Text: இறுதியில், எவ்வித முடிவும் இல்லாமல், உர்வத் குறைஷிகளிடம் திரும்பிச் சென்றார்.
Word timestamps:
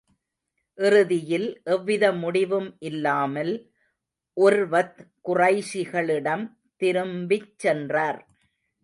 இறுதியில், 0.77 1.45
எவ்வித 1.65 2.05
முடிவும் 2.13 2.75
இல்லாமல், 2.79 3.51
உர்வத் 4.37 4.97
குறைஷிகளிடம் 5.29 6.45
திரும்பிச் 6.81 7.59
சென்றார். 7.59 8.21